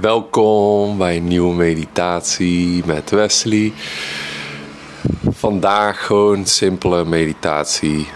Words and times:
Welkom 0.00 0.98
bij 0.98 1.16
een 1.16 1.28
nieuwe 1.28 1.54
meditatie 1.54 2.82
met 2.86 3.10
Wesley. 3.10 3.72
Vandaag 5.28 6.06
gewoon 6.06 6.46
simpele 6.46 7.04
meditatie 7.04 8.08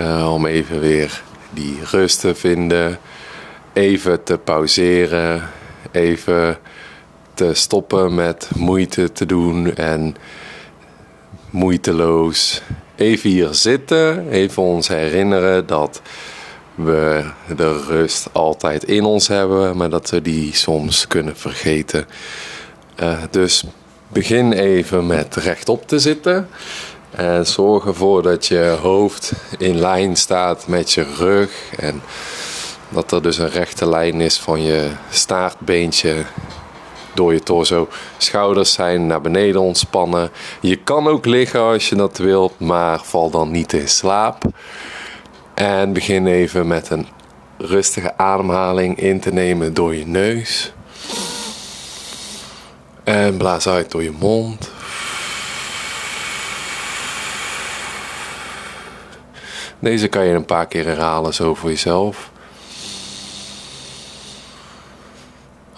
uh, 0.00 0.32
om 0.32 0.46
even 0.46 0.80
weer 0.80 1.22
die 1.50 1.78
rust 1.90 2.20
te 2.20 2.34
vinden, 2.34 2.98
even 3.72 4.22
te 4.24 4.38
pauzeren, 4.38 5.42
even 5.92 6.58
te 7.34 7.54
stoppen 7.54 8.14
met 8.14 8.50
moeite 8.56 9.12
te 9.12 9.26
doen 9.26 9.74
en 9.74 10.16
moeiteloos 11.50 12.62
even 12.96 13.30
hier 13.30 13.54
zitten, 13.54 14.28
even 14.28 14.62
ons 14.62 14.88
herinneren 14.88 15.66
dat 15.66 16.02
we 16.84 17.24
de 17.56 17.82
rust 17.88 18.28
altijd 18.32 18.84
in 18.84 19.04
ons 19.04 19.28
hebben, 19.28 19.76
maar 19.76 19.90
dat 19.90 20.10
we 20.10 20.22
die 20.22 20.54
soms 20.54 21.06
kunnen 21.06 21.36
vergeten. 21.36 22.06
Uh, 23.02 23.18
dus 23.30 23.64
begin 24.08 24.52
even 24.52 25.06
met 25.06 25.36
rechtop 25.36 25.88
te 25.88 25.98
zitten. 25.98 26.48
En 27.10 27.46
zorg 27.46 27.86
ervoor 27.86 28.22
dat 28.22 28.46
je 28.46 28.76
hoofd 28.80 29.32
in 29.58 29.78
lijn 29.78 30.16
staat 30.16 30.66
met 30.66 30.92
je 30.92 31.06
rug. 31.16 31.50
En 31.76 32.02
dat 32.88 33.12
er 33.12 33.22
dus 33.22 33.38
een 33.38 33.50
rechte 33.50 33.88
lijn 33.88 34.20
is 34.20 34.38
van 34.38 34.62
je 34.62 34.88
staartbeentje 35.10 36.24
door 37.14 37.32
je 37.32 37.42
torso. 37.42 37.88
Schouders 38.18 38.72
zijn 38.72 39.06
naar 39.06 39.20
beneden 39.20 39.60
ontspannen. 39.60 40.30
Je 40.60 40.76
kan 40.76 41.08
ook 41.08 41.26
liggen 41.26 41.60
als 41.60 41.88
je 41.88 41.96
dat 41.96 42.18
wilt, 42.18 42.58
maar 42.58 43.00
val 43.04 43.30
dan 43.30 43.50
niet 43.50 43.72
in 43.72 43.88
slaap. 43.88 44.42
En 45.60 45.92
begin 45.92 46.26
even 46.26 46.66
met 46.66 46.90
een 46.90 47.06
rustige 47.58 48.16
ademhaling 48.16 48.98
in 48.98 49.20
te 49.20 49.32
nemen 49.32 49.74
door 49.74 49.94
je 49.94 50.06
neus. 50.06 50.72
En 53.04 53.36
blaas 53.36 53.68
uit 53.68 53.90
door 53.90 54.02
je 54.02 54.10
mond. 54.10 54.70
Deze 59.78 60.08
kan 60.08 60.24
je 60.24 60.34
een 60.34 60.44
paar 60.44 60.66
keer 60.66 60.84
herhalen 60.84 61.34
zo 61.34 61.54
voor 61.54 61.70
jezelf. 61.70 62.30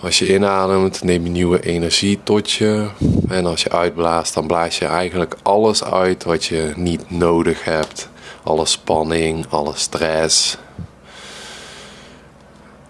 Als 0.00 0.18
je 0.18 0.34
inademt, 0.34 1.02
neem 1.02 1.24
je 1.24 1.30
nieuwe 1.30 1.60
energie 1.60 2.20
tot 2.22 2.50
je. 2.50 2.88
En 3.28 3.46
als 3.46 3.62
je 3.62 3.70
uitblaast, 3.70 4.34
dan 4.34 4.46
blaas 4.46 4.78
je 4.78 4.86
eigenlijk 4.86 5.36
alles 5.42 5.84
uit 5.84 6.24
wat 6.24 6.44
je 6.44 6.72
niet 6.76 7.10
nodig 7.10 7.64
hebt 7.64 8.10
alle 8.42 8.66
spanning, 8.66 9.46
alle 9.48 9.72
stress. 9.74 10.56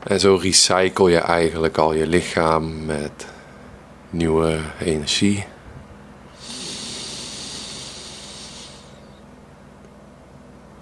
En 0.03 0.21
zo 0.21 0.35
recycle 0.35 1.11
je 1.11 1.19
eigenlijk 1.19 1.79
al 1.79 1.93
je 1.93 2.07
lichaam 2.07 2.85
met 2.85 3.27
nieuwe 4.11 4.59
energie. 4.81 5.45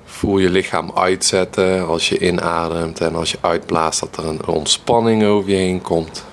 Voel 0.05 0.39
je 0.39 0.51
lichaam 0.51 0.93
uitzetten 0.95 1.87
als 1.87 2.09
je 2.09 2.19
inademt 2.19 3.01
en 3.01 3.15
als 3.15 3.31
je 3.31 3.39
uitblaast 3.41 4.01
dat 4.01 4.17
er 4.17 4.27
een 4.27 4.47
ontspanning 4.47 5.25
over 5.25 5.51
je 5.51 5.57
heen 5.57 5.83
komt. 5.83 6.25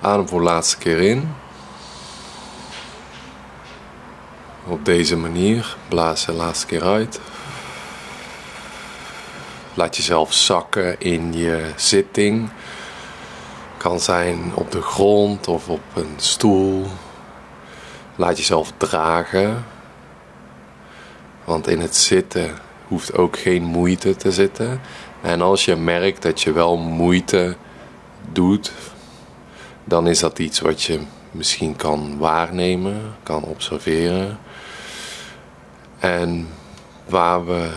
Adem 0.00 0.28
voor 0.28 0.38
de 0.38 0.44
laatste 0.44 0.78
keer 0.78 1.00
in. 1.00 1.34
Op 4.66 4.84
deze 4.84 5.16
manier 5.16 5.76
blaas 5.88 6.26
de 6.26 6.32
laatste 6.32 6.66
keer 6.66 6.82
uit. 6.82 7.20
Laat 9.74 9.96
jezelf 9.96 10.32
zakken 10.32 11.00
in 11.00 11.32
je 11.32 11.72
zitting. 11.76 12.50
Kan 13.76 14.00
zijn 14.00 14.52
op 14.54 14.70
de 14.70 14.82
grond 14.82 15.48
of 15.48 15.68
op 15.68 15.80
een 15.94 16.14
stoel. 16.16 16.86
Laat 18.16 18.36
jezelf 18.36 18.72
dragen. 18.76 19.64
Want 21.44 21.68
in 21.68 21.80
het 21.80 21.96
zitten 21.96 22.58
hoeft 22.88 23.16
ook 23.16 23.38
geen 23.38 23.62
moeite 23.62 24.16
te 24.16 24.32
zitten. 24.32 24.80
En 25.22 25.40
als 25.40 25.64
je 25.64 25.76
merkt 25.76 26.22
dat 26.22 26.40
je 26.40 26.52
wel 26.52 26.76
moeite 26.76 27.56
doet, 28.32 28.72
dan 29.84 30.06
is 30.06 30.18
dat 30.18 30.38
iets 30.38 30.60
wat 30.60 30.82
je 30.82 31.00
misschien 31.30 31.76
kan 31.76 32.18
waarnemen, 32.18 33.14
kan 33.22 33.42
observeren. 33.42 34.38
En 36.04 36.48
waar 37.08 37.46
we 37.46 37.70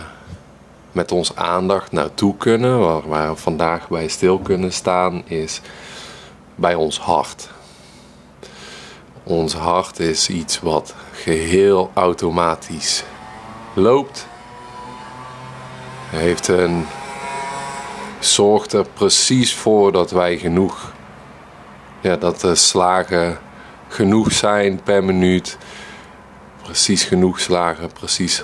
met 0.92 1.12
ons 1.12 1.36
aandacht 1.36 1.92
naartoe 1.92 2.36
kunnen, 2.36 2.78
waar, 2.80 3.08
waar 3.08 3.30
we 3.30 3.36
vandaag 3.36 3.88
bij 3.88 4.08
stil 4.08 4.38
kunnen 4.38 4.72
staan, 4.72 5.22
is 5.26 5.60
bij 6.54 6.74
ons 6.74 7.00
hart. 7.00 7.48
Ons 9.22 9.54
hart 9.54 9.98
is 9.98 10.28
iets 10.28 10.60
wat 10.60 10.94
geheel 11.12 11.90
automatisch 11.94 13.04
loopt. 13.74 14.26
Heeft 16.10 16.48
een, 16.48 16.86
zorgt 18.18 18.72
er 18.72 18.86
precies 18.94 19.54
voor 19.54 19.92
dat 19.92 20.10
wij 20.10 20.38
genoeg, 20.38 20.92
ja, 22.00 22.16
dat 22.16 22.40
de 22.40 22.54
slagen 22.54 23.38
genoeg 23.88 24.32
zijn 24.32 24.82
per 24.82 25.04
minuut 25.04 25.58
precies 26.68 27.04
genoeg 27.04 27.40
slagen, 27.40 27.92
precies 27.92 28.42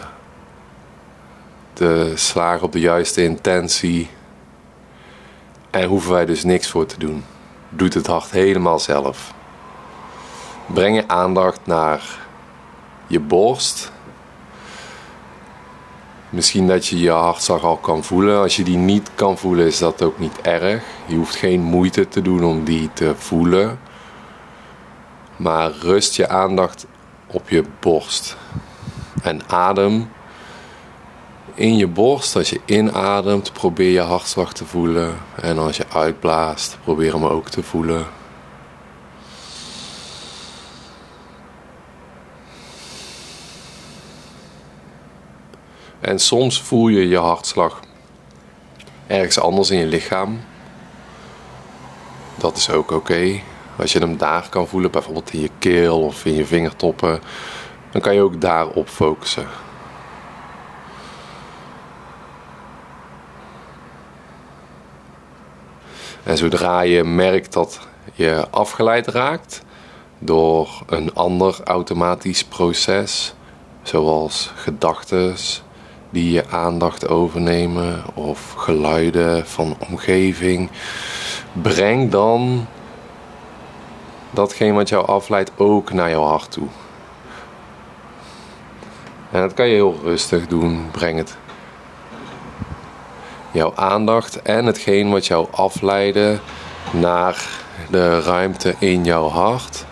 de 1.73 2.13
slagen 2.15 2.63
op 2.63 2.73
de 2.73 2.81
juiste 2.81 3.23
intentie. 3.23 4.11
En 5.71 5.85
hoeven 5.89 6.13
wij 6.13 6.25
dus 6.25 6.45
niks 6.45 6.71
voor 6.71 6.87
te 6.87 6.99
doen. 6.99 7.25
Doet 7.69 7.95
het 7.95 8.07
hart 8.07 8.31
helemaal 8.31 8.79
zelf. 8.79 9.35
Breng 10.67 10.97
je 10.97 11.09
aandacht 11.09 11.61
naar 11.65 12.03
je 13.07 13.21
borst. 13.21 13.93
Misschien 16.31 16.67
dat 16.67 16.87
je 16.87 16.99
je 16.99 17.11
hartslag 17.11 17.63
al 17.63 17.77
kan 17.77 18.05
voelen. 18.05 18.41
Als 18.41 18.57
je 18.57 18.65
die 18.65 18.77
niet 18.77 19.11
kan 19.15 19.39
voelen, 19.39 19.67
is 19.67 19.79
dat 19.79 20.03
ook 20.03 20.19
niet 20.19 20.41
erg. 20.41 20.85
Je 21.07 21.17
hoeft 21.17 21.37
geen 21.37 21.61
moeite 21.61 22.09
te 22.09 22.23
doen 22.23 22.45
om 22.45 22.65
die 22.65 22.91
te 22.93 23.15
voelen. 23.17 23.79
Maar 25.37 25.71
rust 25.71 26.17
je 26.17 26.29
aandacht 26.29 26.87
op 27.35 27.49
je 27.49 27.65
borst. 27.81 28.37
En 29.23 29.49
adem 29.49 30.11
in 31.55 31.77
je 31.77 31.87
borst. 31.87 32.37
Als 32.37 32.51
je 32.51 32.61
inademt, 32.65 33.53
probeer 33.53 33.91
je 33.91 34.01
hartslag 34.01 34.53
te 34.53 34.65
voelen. 34.65 35.17
En 35.41 35.59
als 35.59 35.77
je 35.77 35.85
uitblaast, 35.93 36.79
probeer 36.83 37.13
hem 37.13 37.25
ook 37.25 37.49
te 37.49 37.63
voelen. 37.63 38.07
En 46.01 46.19
soms 46.19 46.63
voel 46.63 46.89
je 46.89 47.09
je 47.09 47.19
hartslag 47.19 47.81
ergens 49.07 49.39
anders 49.39 49.71
in 49.71 49.79
je 49.79 49.87
lichaam. 49.87 50.41
Dat 52.37 52.57
is 52.57 52.71
ook 52.71 52.91
oké. 52.91 53.41
Als 53.77 53.93
je 53.93 53.99
hem 53.99 54.17
daar 54.17 54.49
kan 54.49 54.69
voelen, 54.69 54.91
bijvoorbeeld 54.91 55.33
in 55.33 55.41
je 55.41 55.51
keel 55.59 56.01
of 56.01 56.25
in 56.25 56.35
je 56.35 56.47
vingertoppen, 56.47 57.21
dan 57.91 58.01
kan 58.01 58.15
je 58.15 58.21
ook 58.21 58.41
daarop 58.41 58.89
focussen. 58.89 59.47
En 66.23 66.37
zodra 66.37 66.81
je 66.81 67.05
merkt 67.05 67.53
dat 67.53 67.81
je 68.13 68.47
afgeleid 68.51 69.07
raakt 69.07 69.63
door 70.19 70.83
een 70.87 71.15
ander 71.15 71.61
automatisch 71.65 72.45
proces, 72.45 73.35
zoals 73.83 74.51
gedachten 74.55 75.35
die 76.11 76.33
je 76.33 76.49
aandacht 76.49 77.09
overnemen 77.09 78.03
of 78.15 78.53
geluiden 78.53 79.47
van 79.47 79.77
omgeving, 79.89 80.71
breng 81.53 82.11
dan 82.11 82.67
datgene 84.35 84.73
wat 84.73 84.89
jou 84.89 85.07
afleidt 85.07 85.51
ook 85.57 85.93
naar 85.93 86.11
jouw 86.11 86.23
hart 86.23 86.51
toe. 86.51 86.69
En 89.31 89.41
dat 89.41 89.55
kan 89.55 89.67
je 89.67 89.75
heel 89.75 89.99
rustig 90.03 90.47
doen. 90.47 90.91
Breng 90.91 91.19
het 91.19 91.37
jouw 93.53 93.73
aandacht 93.75 94.43
en 94.43 94.67
hetgeen 94.67 95.11
wat 95.11 95.27
jou 95.27 95.47
afleidde 95.51 96.39
naar 96.93 97.47
de 97.91 98.21
ruimte 98.21 98.75
in 98.79 99.05
jouw 99.05 99.29
hart. 99.29 99.85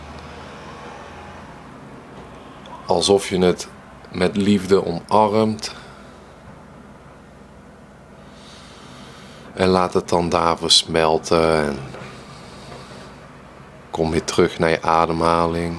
Alsof 2.86 3.28
je 3.28 3.38
het 3.38 3.68
met 4.12 4.36
liefde 4.36 4.84
omarmt. 4.86 5.74
En 9.54 9.68
laat 9.68 9.94
het 9.94 10.08
dan 10.08 10.28
daar 10.28 10.58
versmelten 10.58 11.56
en 11.64 11.78
Kom 13.92 14.10
weer 14.10 14.24
terug 14.24 14.58
naar 14.58 14.70
je 14.70 14.82
ademhaling. 14.82 15.78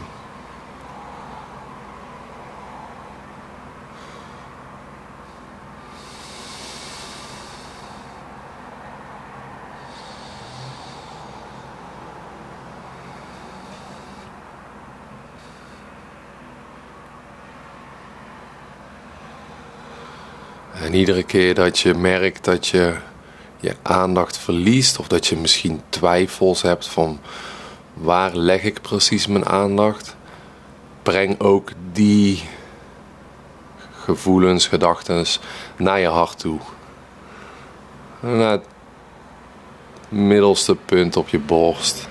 En 20.73 20.93
iedere 20.93 21.23
keer 21.23 21.53
dat 21.53 21.79
je 21.79 21.93
merkt 21.93 22.43
dat 22.43 22.67
je 22.67 22.95
je 23.59 23.75
aandacht 23.81 24.37
verliest 24.37 24.99
of 24.99 25.07
dat 25.07 25.27
je 25.27 25.35
misschien 25.35 25.81
twijfels 25.89 26.61
hebt 26.61 26.87
van 26.87 27.19
waar 27.93 28.35
leg 28.35 28.63
ik 28.63 28.81
precies 28.81 29.27
mijn 29.27 29.45
aandacht, 29.45 30.15
breng 31.03 31.39
ook 31.39 31.71
die 31.91 32.43
gevoelens, 33.91 34.67
gedachten 34.67 35.25
naar 35.77 35.99
je 35.99 36.07
hart 36.07 36.39
toe. 36.39 36.59
Naar 38.19 38.51
het 38.51 38.65
middelste 40.09 40.75
punt 40.75 41.15
op 41.15 41.27
je 41.27 41.39
borst. 41.39 42.07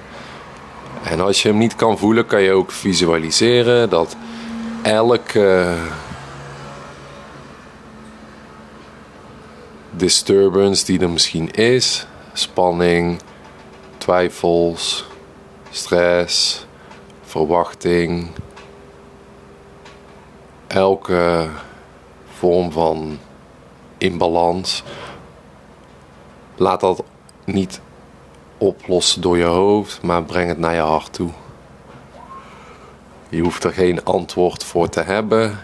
En 1.03 1.21
als 1.21 1.43
je 1.43 1.49
hem 1.49 1.59
niet 1.59 1.77
kan 1.77 1.99
voelen, 1.99 2.27
kan 2.27 2.43
je 2.43 2.53
ook 2.53 2.71
visualiseren 2.71 3.91
dat 3.91 4.17
elke 4.83 5.77
disturbance 9.91 10.85
die 10.85 11.01
er 11.01 11.11
misschien 11.11 11.51
is, 11.51 12.07
spanning, 12.33 13.21
twijfels, 13.99 15.05
stress, 15.73 16.65
verwachting, 17.23 18.29
elke 20.67 21.49
vorm 22.33 22.73
van 22.73 23.19
imbalans, 23.99 24.83
laat 26.57 26.81
dat 26.81 27.05
niet 27.45 27.81
oplossen 28.59 29.21
door 29.21 29.39
je 29.39 29.45
hoofd, 29.45 30.03
maar 30.03 30.23
breng 30.23 30.49
het 30.49 30.59
naar 30.59 30.75
je 30.75 30.81
hart 30.81 31.13
toe. 31.13 31.31
Je 33.29 33.41
hoeft 33.41 33.65
er 33.65 33.73
geen 33.73 34.05
antwoord 34.05 34.65
voor 34.65 34.89
te 34.89 35.01
hebben. 35.01 35.59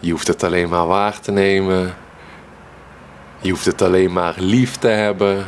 Je 0.00 0.10
hoeft 0.10 0.26
het 0.26 0.42
alleen 0.42 0.68
maar 0.68 0.86
waar 0.86 1.20
te 1.20 1.32
nemen. 1.32 1.94
Je 3.40 3.50
hoeft 3.50 3.64
het 3.64 3.82
alleen 3.82 4.12
maar 4.12 4.34
lief 4.36 4.76
te 4.76 4.88
hebben. 4.88 5.46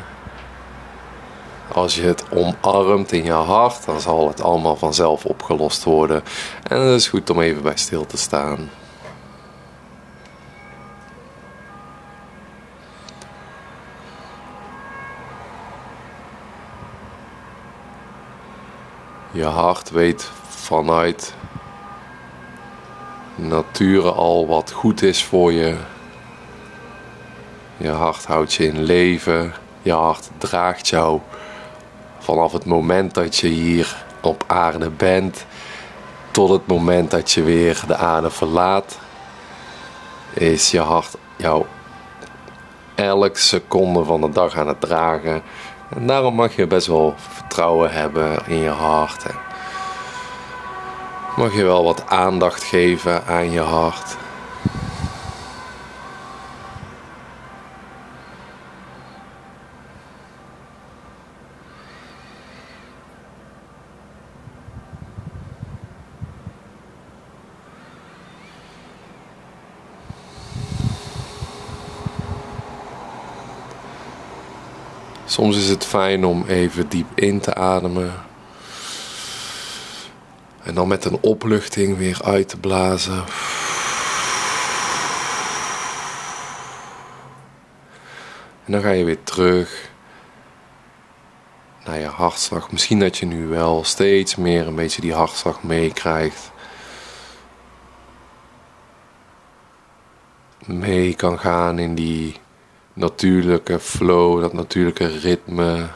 Als 1.73 1.95
je 1.95 2.03
het 2.03 2.25
omarmt 2.31 3.13
in 3.13 3.25
je 3.25 3.33
hart, 3.33 3.85
dan 3.85 4.01
zal 4.01 4.29
het 4.29 4.43
allemaal 4.43 4.77
vanzelf 4.77 5.25
opgelost 5.25 5.85
worden. 5.85 6.23
En 6.63 6.81
het 6.81 7.01
is 7.01 7.09
goed 7.09 7.31
om 7.31 7.41
even 7.41 7.63
bij 7.63 7.77
stil 7.77 8.07
te 8.07 8.17
staan. 8.17 8.71
Je 19.33 19.45
hart 19.45 19.91
weet 19.91 20.31
vanuit 20.49 21.35
nature 23.35 24.11
al 24.11 24.47
wat 24.47 24.71
goed 24.71 25.03
is 25.03 25.25
voor 25.25 25.53
je. 25.53 25.77
Je 27.77 27.89
hart 27.91 28.27
houdt 28.27 28.55
je 28.55 28.67
in 28.67 28.83
leven. 28.83 29.55
Je 29.83 29.93
hart 29.93 30.31
draagt 30.39 30.89
jou 30.89 31.21
vanaf 32.31 32.53
het 32.53 32.65
moment 32.65 33.15
dat 33.15 33.37
je 33.37 33.49
hier 33.49 34.05
op 34.21 34.45
aarde 34.47 34.91
bent 34.91 35.45
tot 36.31 36.49
het 36.49 36.67
moment 36.67 37.11
dat 37.11 37.31
je 37.31 37.43
weer 37.43 37.83
de 37.87 37.97
aarde 37.97 38.31
verlaat. 38.31 38.99
Is 40.35 40.71
je 40.71 40.81
hart 40.81 41.17
jou 41.37 41.65
elke 42.95 43.39
seconde 43.39 44.05
van 44.05 44.21
de 44.21 44.31
dag 44.31 44.57
aan 44.57 44.69
het 44.69 44.81
dragen. 44.81 45.43
En 45.89 46.07
daarom 46.07 46.35
mag 46.35 46.57
je 46.57 46.67
best 46.67 46.87
wel 46.87 47.15
vertrouwen 47.17 47.93
hebben 47.93 48.39
in 48.47 48.59
je 48.59 48.69
hart. 48.69 49.25
Mag 51.37 51.55
je 51.55 51.65
wel 51.65 51.85
wat 51.85 52.07
aandacht 52.07 52.63
geven 52.63 53.27
aan 53.27 53.51
je 53.51 53.61
hart. 53.61 54.17
Soms 75.41 75.57
is 75.57 75.69
het 75.69 75.85
fijn 75.85 76.25
om 76.25 76.45
even 76.47 76.89
diep 76.89 77.07
in 77.15 77.41
te 77.41 77.55
ademen. 77.55 78.13
En 80.63 80.75
dan 80.75 80.89
met 80.89 81.05
een 81.05 81.19
opluchting 81.21 81.97
weer 81.97 82.21
uit 82.25 82.49
te 82.49 82.57
blazen. 82.57 83.25
En 88.65 88.73
dan 88.73 88.83
ga 88.83 88.91
je 88.91 89.05
weer 89.05 89.23
terug 89.23 89.91
naar 91.85 91.99
je 91.99 92.07
hartslag. 92.07 92.73
Misschien 92.73 92.99
dat 92.99 93.19
je 93.19 93.27
nu 93.27 93.47
wel 93.47 93.85
steeds 93.85 94.37
meer 94.37 94.67
een 94.67 94.75
beetje 94.75 95.01
die 95.01 95.15
hartslag 95.15 95.63
meekrijgt. 95.63 96.51
Mee 100.67 101.15
kan 101.15 101.39
gaan 101.39 101.79
in 101.79 101.95
die 101.95 102.37
natuurlijke 102.93 103.79
flow, 103.79 104.41
dat 104.41 104.53
natuurlijke 104.53 105.07
ritme, 105.07 105.89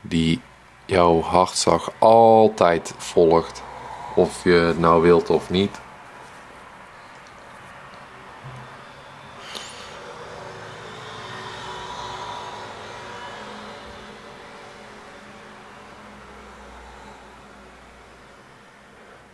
die 0.00 0.40
jouw 0.86 1.20
hartslag 1.20 1.92
altijd 1.98 2.94
volgt, 2.96 3.62
of 4.16 4.44
je 4.44 4.50
het 4.50 4.78
nou 4.78 5.02
wilt 5.02 5.30
of 5.30 5.50
niet. 5.50 5.80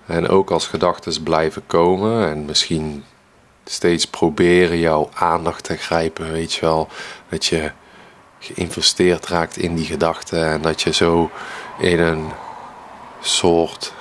En 0.06 0.28
ook 0.28 0.50
als 0.50 0.66
gedachten 0.66 1.22
blijven 1.22 1.62
komen 1.66 2.28
en 2.28 2.44
misschien 2.44 3.04
steeds 3.70 4.06
proberen 4.06 4.78
jouw 4.78 5.08
aandacht 5.14 5.64
te 5.64 5.76
grijpen, 5.76 6.32
weet 6.32 6.52
je 6.52 6.60
wel. 6.60 6.88
Dat 7.28 7.46
je 7.46 7.72
geïnvesteerd 8.38 9.26
raakt 9.26 9.56
in 9.56 9.74
die 9.74 9.86
gedachten 9.86 10.46
en 10.46 10.62
dat 10.62 10.82
je 10.82 10.92
zo 10.92 11.30
in 11.78 12.00
een 12.00 12.30
soort 13.20 13.92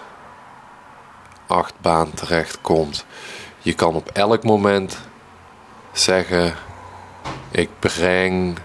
achtbaan 1.48 2.14
terechtkomt. 2.14 3.06
Je 3.58 3.74
kan 3.74 3.96
op 3.96 4.10
elk 4.10 4.44
moment 4.44 4.98
zeggen: 5.92 6.54
Ik 7.52 7.70
breng 7.80 8.58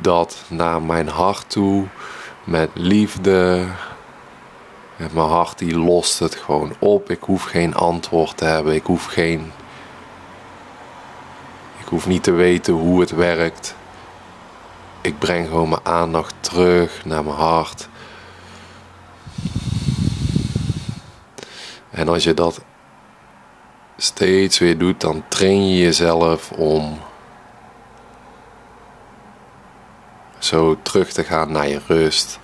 dat 0.00 0.44
naar 0.48 0.82
mijn 0.82 1.08
hart 1.08 1.50
toe 1.50 1.86
met 2.44 2.70
liefde, 2.74 3.66
mijn 4.96 5.28
hart 5.28 5.58
die 5.58 5.78
lost 5.78 6.18
het 6.18 6.34
gewoon 6.34 6.74
op. 6.78 7.10
Ik 7.10 7.22
hoef 7.22 7.42
geen 7.42 7.74
antwoord 7.74 8.36
te 8.36 8.44
hebben. 8.44 8.74
Ik 8.74 8.84
hoef 8.84 9.04
geen. 9.04 9.52
Ik 11.78 11.86
hoef 11.86 12.06
niet 12.06 12.22
te 12.22 12.32
weten 12.32 12.74
hoe 12.74 13.00
het 13.00 13.10
werkt. 13.10 13.74
Ik 15.00 15.18
breng 15.18 15.46
gewoon 15.46 15.68
mijn 15.68 15.86
aandacht 15.86 16.34
terug 16.40 17.04
naar 17.04 17.24
mijn 17.24 17.36
hart. 17.36 17.88
En 21.90 22.08
als 22.08 22.24
je 22.24 22.34
dat 22.34 22.60
steeds 23.96 24.58
weer 24.58 24.78
doet, 24.78 25.00
dan 25.00 25.24
train 25.28 25.68
je 25.68 25.82
jezelf 25.82 26.50
om 26.50 26.98
zo 30.38 30.76
terug 30.82 31.12
te 31.12 31.24
gaan 31.24 31.52
naar 31.52 31.68
je 31.68 31.80
rust. 31.86 32.38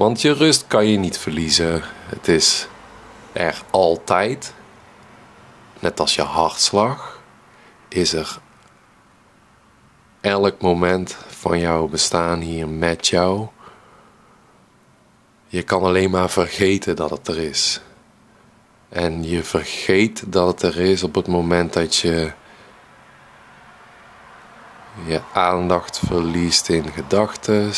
Want 0.00 0.20
je 0.20 0.32
rust 0.32 0.66
kan 0.66 0.86
je 0.86 0.98
niet 0.98 1.18
verliezen. 1.18 1.82
Het 2.06 2.28
is 2.28 2.66
er 3.32 3.62
altijd. 3.70 4.54
Net 5.78 6.00
als 6.00 6.14
je 6.14 6.22
hartslag 6.22 7.20
is 7.88 8.12
er 8.12 8.38
elk 10.20 10.60
moment 10.60 11.16
van 11.28 11.58
jouw 11.58 11.86
bestaan 11.88 12.40
hier 12.40 12.68
met 12.68 13.06
jou. 13.06 13.46
Je 15.46 15.62
kan 15.62 15.82
alleen 15.82 16.10
maar 16.10 16.30
vergeten 16.30 16.96
dat 16.96 17.10
het 17.10 17.28
er 17.28 17.38
is. 17.38 17.80
En 18.88 19.24
je 19.24 19.42
vergeet 19.42 20.32
dat 20.32 20.46
het 20.46 20.74
er 20.74 20.80
is 20.80 21.02
op 21.02 21.14
het 21.14 21.26
moment 21.26 21.72
dat 21.72 21.96
je 21.96 22.32
je 25.06 25.20
aandacht 25.32 25.98
verliest 25.98 26.68
in 26.68 26.92
gedachten 26.92 27.74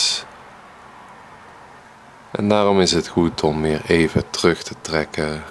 en 2.32 2.48
daarom 2.48 2.80
is 2.80 2.92
het 2.92 3.08
goed 3.08 3.42
om 3.42 3.62
weer 3.62 3.82
even 3.86 4.30
terug 4.30 4.62
te 4.62 4.74
trekken. 4.80 5.42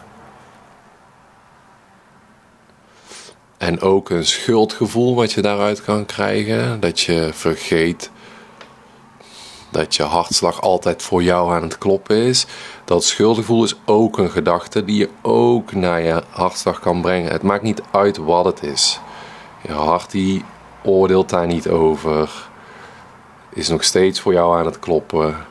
En 3.58 3.82
ook 3.82 4.10
een 4.10 4.26
schuldgevoel 4.26 5.16
wat 5.16 5.32
je 5.32 5.42
daaruit 5.42 5.84
kan 5.84 6.06
krijgen. 6.06 6.80
Dat 6.80 7.00
je 7.00 7.30
vergeet 7.34 8.12
dat 9.70 9.96
je 9.96 10.04
hartslag 10.04 10.62
altijd 10.62 11.02
voor 11.02 11.24
jou 11.24 11.54
aan 11.54 11.62
het 11.62 11.78
kloppen 11.78 12.16
is. 12.16 12.46
Dat 12.86 13.04
schuldgevoel 13.04 13.64
is 13.64 13.76
ook 13.86 14.18
een 14.18 14.32
gedachte 14.32 14.86
die 14.86 14.98
je 14.98 15.10
ook 15.22 15.74
naar 15.74 16.02
je 16.02 16.24
hartslag 16.30 16.80
kan 16.80 17.02
brengen. 17.02 17.32
Het 17.32 17.42
maakt 17.42 17.64
niet 17.64 17.82
uit 17.92 18.18
wat 18.18 18.46
het 18.46 18.64
is. 18.64 19.00
Je 19.62 19.72
hart 19.72 20.12
die 20.12 20.46
oordeelt 20.84 21.30
daar 21.30 21.48
niet 21.48 21.70
over. 21.70 22.50
Is 23.54 23.68
nog 23.70 23.84
steeds 23.84 24.20
voor 24.20 24.34
jou 24.34 24.60
aan 24.60 24.66
het 24.66 24.80
kloppen. 24.80 25.51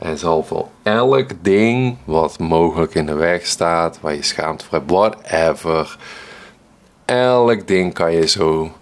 En 0.00 0.18
zal 0.18 0.42
voor 0.42 0.68
elk 0.82 1.30
ding 1.40 1.96
wat 2.04 2.38
mogelijk 2.38 2.94
in 2.94 3.06
de 3.06 3.14
weg 3.14 3.46
staat, 3.46 4.00
waar 4.00 4.14
je 4.14 4.22
schaamte 4.22 4.64
voor 4.64 4.78
hebt, 4.78 4.90
whatever. 4.90 5.98
Elk 7.04 7.66
ding 7.66 7.94
kan 7.94 8.12
je 8.12 8.26
zo 8.26 8.72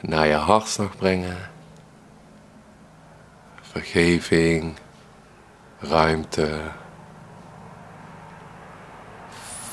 naar 0.00 0.26
je 0.26 0.34
hartslag 0.34 0.96
brengen. 0.96 1.36
Vergeving, 3.60 4.74
ruimte, 5.78 6.58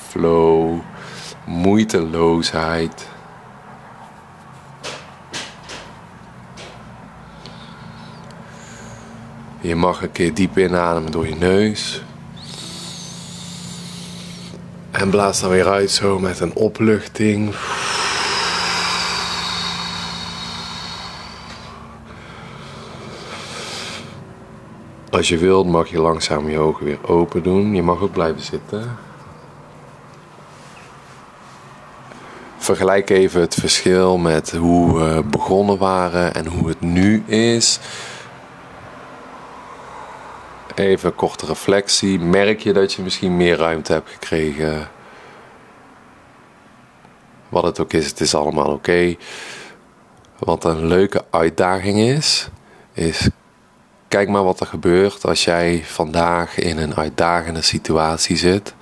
flow, 0.07 0.79
moeiteloosheid. 1.45 3.07
Je 9.61 9.75
mag 9.75 10.01
een 10.01 10.11
keer 10.11 10.33
diep 10.33 10.57
inademen 10.57 11.11
door 11.11 11.27
je 11.27 11.35
neus. 11.35 12.01
En 14.91 15.09
blaas 15.09 15.39
dan 15.39 15.49
weer 15.49 15.67
uit 15.67 15.91
zo 15.91 16.19
met 16.19 16.39
een 16.39 16.55
opluchting. 16.55 17.55
Als 25.09 25.29
je 25.29 25.37
wilt 25.37 25.67
mag 25.67 25.87
je 25.87 25.99
langzaam 25.99 26.49
je 26.49 26.59
ogen 26.59 26.85
weer 26.85 27.07
open 27.07 27.43
doen. 27.43 27.75
Je 27.75 27.81
mag 27.81 28.01
ook 28.01 28.11
blijven 28.11 28.41
zitten. 28.41 28.97
Vergelijk 32.57 33.09
even 33.09 33.41
het 33.41 33.53
verschil 33.55 34.17
met 34.17 34.51
hoe 34.51 34.99
we 34.99 35.23
begonnen 35.23 35.77
waren 35.77 36.33
en 36.33 36.45
hoe 36.45 36.67
het 36.67 36.81
nu 36.81 37.23
is. 37.25 37.79
Even 40.77 41.15
korte 41.15 41.45
reflectie. 41.45 42.19
Merk 42.19 42.59
je 42.59 42.73
dat 42.73 42.93
je 42.93 43.01
misschien 43.01 43.37
meer 43.37 43.57
ruimte 43.57 43.93
hebt 43.93 44.09
gekregen? 44.09 44.89
Wat 47.49 47.63
het 47.63 47.79
ook 47.79 47.93
is, 47.93 48.05
het 48.05 48.19
is 48.19 48.35
allemaal 48.35 48.71
oké. 48.71 49.15
Wat 50.39 50.63
een 50.63 50.85
leuke 50.85 51.25
uitdaging 51.29 51.99
is, 51.99 52.49
is 52.93 53.29
kijk 54.07 54.29
maar 54.29 54.43
wat 54.43 54.59
er 54.59 54.65
gebeurt 54.65 55.25
als 55.25 55.43
jij 55.43 55.83
vandaag 55.85 56.57
in 56.57 56.77
een 56.77 56.95
uitdagende 56.95 57.61
situatie 57.61 58.37
zit. 58.37 58.73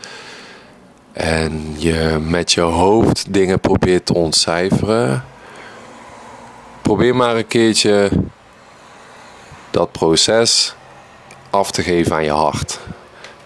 En 1.11 1.75
je 1.77 2.17
met 2.21 2.51
je 2.51 2.61
hoofd 2.61 3.33
dingen 3.33 3.59
probeert 3.59 4.05
te 4.05 4.13
ontcijferen. 4.13 5.25
Probeer 6.81 7.15
maar 7.15 7.35
een 7.35 7.47
keertje 7.47 8.11
dat 9.71 9.91
proces 9.91 10.75
af 11.55 11.71
te 11.71 11.83
geven 11.83 12.15
aan 12.15 12.23
je 12.23 12.31
hart. 12.31 12.79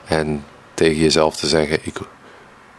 En 0.06 0.46
tegen 0.74 1.02
jezelf 1.02 1.36
te 1.36 1.48
zeggen: 1.48 1.80
ik, 1.82 2.00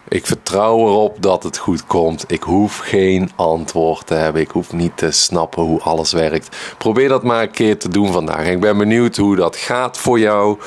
ik 0.09 0.27
vertrouw 0.27 0.79
erop 0.79 1.23
dat 1.23 1.43
het 1.43 1.59
goed 1.59 1.87
komt. 1.87 2.25
Ik 2.27 2.43
hoef 2.43 2.79
geen 2.79 3.31
antwoord 3.37 4.07
te 4.07 4.15
hebben. 4.15 4.43
Ik 4.43 4.51
hoef 4.51 4.73
niet 4.73 4.97
te 4.97 5.11
snappen 5.11 5.63
hoe 5.63 5.81
alles 5.81 6.13
werkt. 6.13 6.57
Probeer 6.79 7.09
dat 7.09 7.23
maar 7.23 7.43
een 7.43 7.51
keer 7.51 7.79
te 7.79 7.89
doen 7.89 8.13
vandaag. 8.13 8.47
Ik 8.47 8.61
ben 8.61 8.79
benieuwd 8.79 9.17
hoe 9.17 9.37
dat 9.37 9.57
gaat 9.57 9.99
voor 9.99 10.19
jou. 10.19 10.59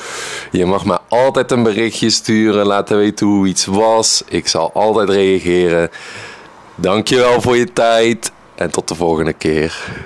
Je 0.50 0.66
mag 0.66 0.84
me 0.84 0.98
altijd 1.08 1.50
een 1.50 1.62
berichtje 1.62 2.10
sturen. 2.10 2.66
Laten 2.66 2.96
weten 2.96 3.26
hoe 3.26 3.46
iets 3.46 3.64
was. 3.64 4.22
Ik 4.26 4.48
zal 4.48 4.72
altijd 4.72 5.08
reageren. 5.08 5.90
Dankjewel 6.74 7.40
voor 7.40 7.56
je 7.56 7.72
tijd. 7.72 8.32
En 8.54 8.70
tot 8.70 8.88
de 8.88 8.94
volgende 8.94 9.32
keer. 9.32 10.02